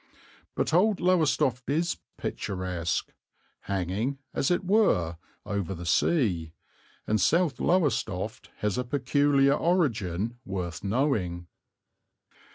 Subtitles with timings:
[0.55, 3.13] But old Lowestoft is picturesque,
[3.59, 6.53] hanging, as it were, over the sea,
[7.05, 11.45] and South Lowestoft has a peculiar origin worth knowing.